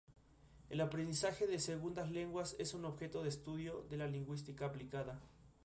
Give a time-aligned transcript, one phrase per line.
[0.71, 5.19] El aprendizaje de segundas lenguas es un objeto de estudio de la lingüística aplicada.